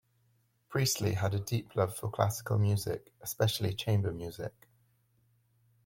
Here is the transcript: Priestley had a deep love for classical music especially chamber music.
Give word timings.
Priestley 0.67 1.13
had 1.13 1.35
a 1.35 1.39
deep 1.39 1.75
love 1.75 1.95
for 1.95 2.09
classical 2.09 2.57
music 2.57 3.13
especially 3.21 3.75
chamber 3.75 4.11
music. 4.11 4.65